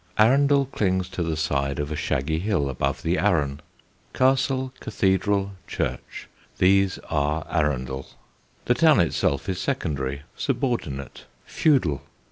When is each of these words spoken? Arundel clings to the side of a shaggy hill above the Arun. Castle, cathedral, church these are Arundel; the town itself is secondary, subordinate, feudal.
Arundel 0.17 0.65
clings 0.65 1.07
to 1.09 1.21
the 1.21 1.37
side 1.37 1.77
of 1.77 1.91
a 1.91 1.95
shaggy 1.95 2.39
hill 2.39 2.71
above 2.71 3.03
the 3.03 3.19
Arun. 3.19 3.59
Castle, 4.15 4.73
cathedral, 4.79 5.51
church 5.67 6.27
these 6.57 6.97
are 7.11 7.45
Arundel; 7.51 8.07
the 8.65 8.73
town 8.73 8.99
itself 8.99 9.47
is 9.47 9.61
secondary, 9.61 10.23
subordinate, 10.35 11.25
feudal. 11.45 12.01